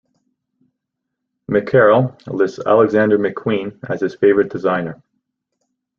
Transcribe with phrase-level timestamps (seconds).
[1.47, 4.99] McCarroll lists Alexander McQueen as his favorite designer.